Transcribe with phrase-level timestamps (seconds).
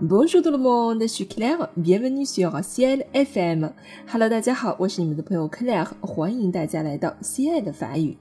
[0.00, 3.72] Bonjour tout le monde, je suis Claire, bienvenue sur Ciel FM.
[4.06, 8.16] Hello，大家好，我是你们的朋友 Claire，欢迎大家来到 Ciel 的法语。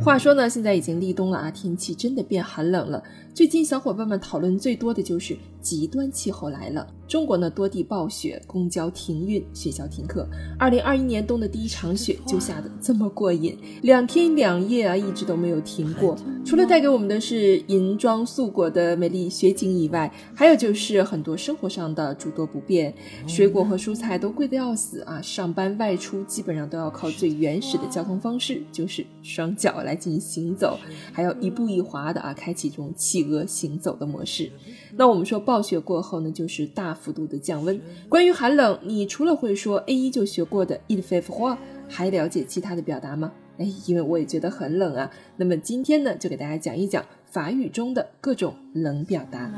[0.00, 3.02] 话说呢，现在已经立冬了啊，天气真的变寒冷了。
[3.34, 6.86] 最近小伙伴们讨论最多的就是极端气候来了。
[7.08, 10.28] 中国呢，多地暴雪，公交停运，学校停课。
[10.58, 16.14] 二零二一年冬的第一场雪就下得这么过瘾，两天两夜啊，一直都没有停过。
[16.44, 22.92] 除了带给我们的是银装素裹的美丽雪景以外，还有就是很多生活上的诸多不便，
[23.26, 25.20] 水果和蔬菜都贵得要死啊！
[25.22, 30.78] 上班外出基本上都要靠最原始的交通方式，就是双脚来进行行走，
[31.10, 34.52] 还要一步一滑的啊，开启这种企鹅行走的模式。
[34.94, 36.97] 那我们说暴雪过后呢，就是大。
[37.00, 37.80] 幅度的降温。
[38.08, 41.56] 关于寒冷，你除了会说 A 一就学过的 il fait froid，
[41.88, 43.32] 还了解其他的表达吗？
[43.58, 45.10] 哎，因为我也觉得很冷啊。
[45.36, 49.50] 那么今天呢，就给大家讲一讲法语中的各种冷表达。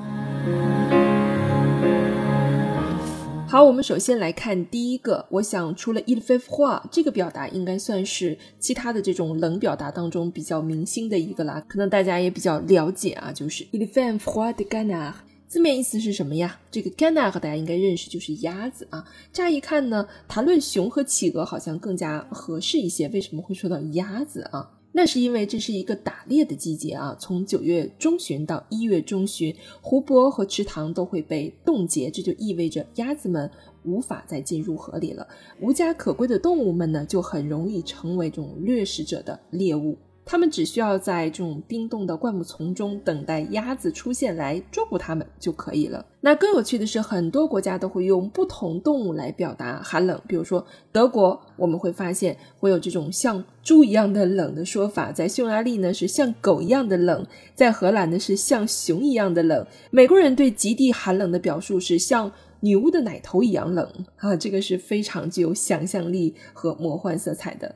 [3.47, 5.27] 好，我们首先来看第一个。
[5.29, 15.15] 我想除了 il fait froid 这个表达，应该算是其他的这种冷表达当中比较明星的一个啦，可能大家也比较了解啊，就是 il fait froid de canard。
[15.51, 16.61] 字面意思是什么呀？
[16.71, 19.05] 这个 ganna 和大家应该认识，就是鸭子啊。
[19.33, 23.09] 乍一看呢，谈论熊和企鹅好像更加合适一些。
[23.09, 24.71] 为什么会说到鸭子啊？
[24.93, 27.17] 那是因为这是一个打猎的季节啊。
[27.19, 33.51] 从九月中旬到一月中旬，湖泊和池塘都会被冻结，这就意味着鸭子们
[33.83, 35.27] 无法再进入河里了。
[35.61, 39.99] 无家可归的动物们呢，就很容易成为这种掠食者的猎物。
[40.31, 46.07] 他们只需要在这种冰冻的灌木丛中等待鸭子出现来捉捕它们就可以了。
[46.21, 50.21] 那更有趣的是，很多国家都会用不同动物来表达寒冷。
[50.29, 57.25] 比如说德国，我们会发现会有这种像猪一样的冷的说法；在匈牙利呢是像狗一样的冷；
[57.57, 59.67] 在荷兰呢是像熊一样的冷。
[59.91, 62.31] 美国人对极地寒冷的表述是像
[62.61, 63.85] 女巫的奶头一样冷
[64.19, 67.75] 啊，这个是非常具有想象力和魔幻色彩的。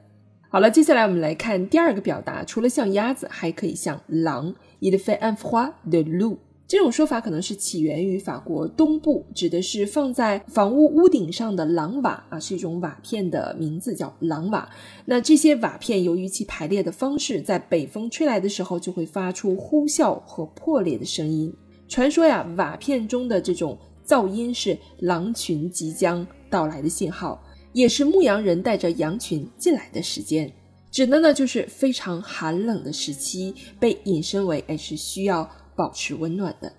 [0.55, 4.55] 好了，接下来我们来看第二个表达，除了像鸭子，还可以像狼。
[4.79, 6.39] Il fait un froid de l o u。
[6.69, 14.71] 这种说法可能是起源于法国东部，指的是放在房屋屋顶上的狼瓦啊，是一种瓦片的名字，叫狼瓦。
[15.07, 21.53] 那这些瓦片由于其排列的方式，在北风吹来的时候就会发出呼啸和破裂的声音。
[21.89, 23.77] 传说呀，瓦片中的这种
[24.07, 27.43] 噪音是狼群即将到来的信号。
[27.75, 30.51] 也是牧羊人带着羊群进来的时间，
[30.91, 35.47] 指的呢就是非常寒冷的时期，被引申为哎是需要
[35.77, 36.73] 保持温暖的。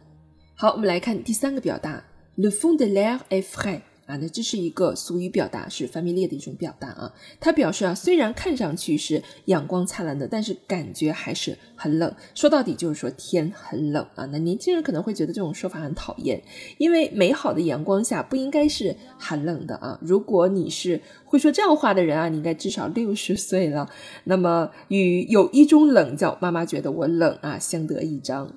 [0.56, 2.04] 好，我们来看第三个表达
[2.38, 3.82] ，le fond de l'air est frais。
[4.06, 7.12] 啊，那这是一个俗语表达，是翻面列的一种表达啊。
[7.40, 12.14] 它表示啊，虽然看上去是阳光灿烂的，但是感觉还是很冷。
[12.36, 14.26] 说到底就是说天很冷啊。
[14.32, 16.40] 那年轻人可能会觉得这种说法很讨厌，
[16.78, 20.00] 因为美好的阳光下不应该是寒冷的啊。
[20.04, 23.90] 如果你是会说这样话的人啊，你应该至少六十岁了。
[24.26, 28.54] 那么与有一种冷叫妈妈觉得我冷啊相得益彰。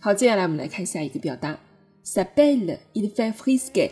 [0.00, 1.60] 好，接下来我们来看下一个表达
[2.02, 3.90] s a b e l l e il fait frisquet。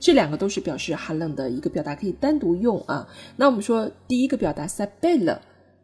[0.00, 3.06] 这两个都是表示寒冷的一个表达，可以单独用啊。
[3.36, 5.40] 那我们说第一个表达 s a b e l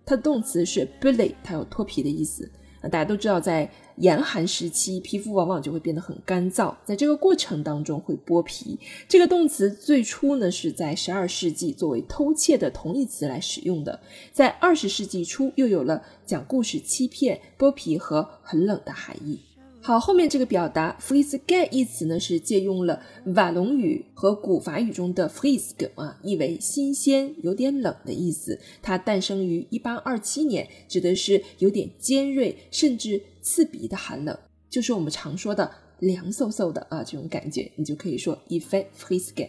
[0.06, 2.50] 它的动词是 b l y 它有脱皮的意思。
[2.82, 8.78] 那大家都知道，在严寒时期，皮肤往往就会变得很干燥，在这个过程当中会剥皮。
[9.08, 13.98] 这个动词最初呢是在十二世纪作为偷窃的同义词来使用的，
[14.32, 19.40] 在二十世纪初又有了讲故事、欺骗、剥皮和很冷的含义。
[19.86, 23.00] 好，后面这个表达 “fresque” 一词呢，是借用了
[23.36, 28.58] 瓦隆语和古法语中的 “frisque” 啊，意为新鲜、有点冷的意思。
[28.82, 34.36] 它诞生于一八二七年，指的是有点尖锐甚至刺鼻的寒冷，
[34.68, 35.70] 就是我们常说的
[36.00, 39.48] 凉飕飕的啊这种感觉，你就可以说 “il fait fresque”。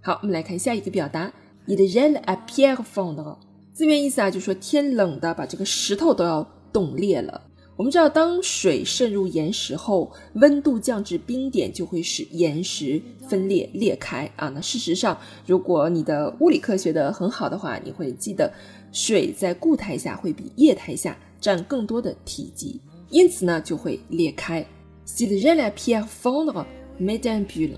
[0.00, 1.34] 好，我们来看下一个表达
[1.66, 3.36] “il gèle à pierre fondre”，
[3.72, 7.45] 字面意思啊，就是说天冷的把这个石头都要冻裂了。
[7.76, 14.48] 我们知道，当水渗入岩石后，温度降至冰点，就会使岩石分裂裂开啊。
[14.48, 18.50] 那事实上，如果你的物理科学的很好的话，你会记得，
[18.92, 22.80] 水在固态下会比液态下占更多的体积，
[23.10, 24.66] 因此呢，就会裂开。
[25.06, 26.64] Si le gel est fondre,
[26.98, 27.72] mets un pull。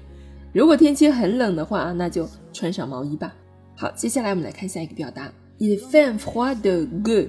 [0.53, 3.35] 如果天气很冷的话啊，那就穿上毛衣吧。
[3.77, 7.29] 好，接下来我们来看下一个表达：Il fait froid de gueule。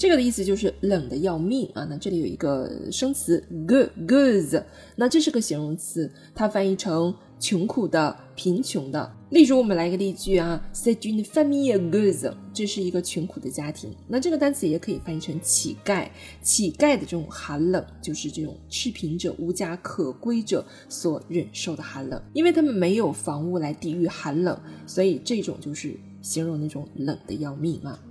[0.00, 1.84] 这个的意思就是冷的要命啊！
[1.84, 3.38] 那这里有一个生词
[3.68, 4.64] g o o d goods，
[4.96, 9.14] 那这是个形容词，它翻译成穷苦的、贫穷的。
[9.28, 13.94] 例如，我们来一个例句啊，C'est une famille gueuse，这是一个穷苦的家庭。
[14.08, 16.08] 那这个单词也可以翻译成乞丐。
[16.40, 28.02] 乞丐的这种寒冷，就是这种赤贫者、无家可归者所忍受的寒冷，因为他们没有房屋来抵御寒冷，所以这种就是形容那种冷的要命啊。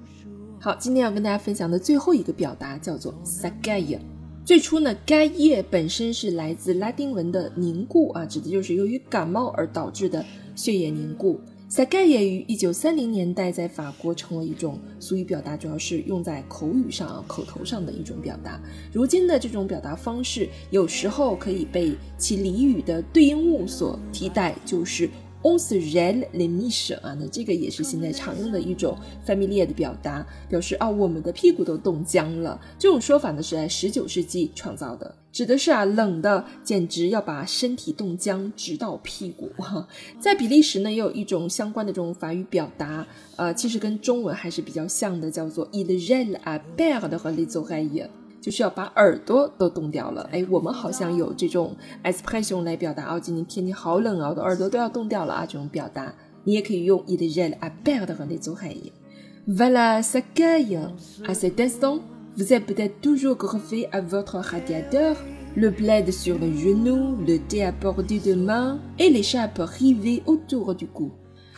[0.62, 3.98] 好，今天要跟大家分享的最后一个表达叫做 “sagaya”。
[4.44, 10.24] 最初呢，该液本身是来自拉丁文的凝固啊，指的就是由于感冒而导致的。
[10.56, 11.40] 血液凝固
[11.70, 18.60] ，s a g a y 于一九三零年代在法国成为一种俗语表达，主要是用在口语上啊、口头上的一种表达。
[18.92, 25.10] 如今的这种表达方式，有时候可以被其俚语的对应物所替代，就是。
[25.42, 32.60] On se gèle les miches 啊，那这个也是现在常用的一种 familiar 的表达，表示啊我们的屁股都冻僵了。
[32.78, 39.50] 这种说法呢是在十九世纪创造的，指的是啊冷的简直要把身体冻僵，直到屁股。
[40.20, 43.08] 在比利时呢也有一种相关的这种法语表达，
[43.38, 48.10] 呃，其实跟中文还是比较像的，叫做 il gèle à perdre les oreilles。
[48.41, 50.29] 就是要把耳朵都冻掉了。
[50.33, 55.47] 哎，我们好像有这种 expression 来表达哦，今天天气好冷啊，我的耳朵都要冻掉了啊。
[55.47, 56.15] 这种表达
[56.45, 60.89] 你也可以用 il gèle à perdre les oreilles。Voilà, ça gagne.
[61.27, 62.01] À cet instant,
[62.37, 65.17] vous êtes peut-être toujours greffé à votre radiateur,
[65.55, 70.75] le plaid sur le genou, le thé à portée de main et l'écharpe rivée autour
[70.75, 71.13] du cou.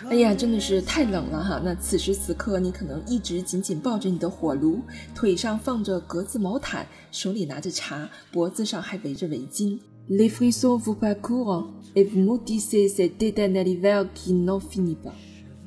[0.09, 1.61] 哎呀，真的是太冷了哈！
[1.63, 4.81] 那此时此刻，你可能一直紧紧抱着你的火炉，
[5.15, 9.79] 腿上放着格子毛毯，手里拿着茶，脖子上还围着围巾。
[10.09, 11.65] Les frissons vous pacoura
[11.95, 15.11] et maudissez cet éternel hiver qui n'en finit pas。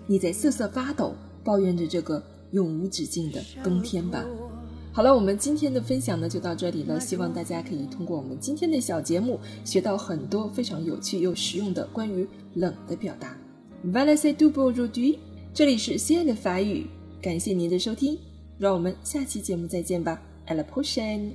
[0.07, 4.25] 你在瑟瑟发抖，抱怨着这个永无止境的冬天吧。
[4.93, 13.37] 好了，我们今天的分享呢就到这里了，希望大家可以通过我们今天的小节目，学到很多非常有趣又实用的关于冷的表达。
[13.87, 15.19] Voilà c'est tout pour aujourd'hui。
[15.53, 16.87] 这里是西安的法语，
[17.21, 18.19] 感谢您的收听，
[18.59, 20.23] 让我们下期节目再见吧。
[20.47, 21.33] À la prochaine